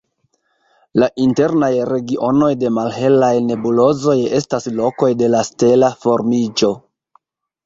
[1.01, 6.73] La internaj regionoj de malhelaj nebulozoj estas lokoj de la stela formiĝo.